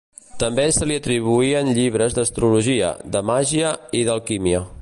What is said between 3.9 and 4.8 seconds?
i d'alquímia.